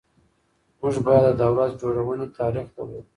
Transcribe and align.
موږ 0.79 0.95
باید 1.05 1.23
د 1.27 1.31
دولت 1.43 1.71
جوړونې 1.81 2.27
تاریخ 2.37 2.67
ولولو. 2.73 3.01